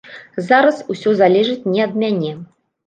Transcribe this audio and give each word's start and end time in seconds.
Зараз 0.47 0.81
усё 0.95 1.15
залежыць 1.21 1.69
не 1.77 1.87
ад 1.89 1.93
мяне. 2.07 2.39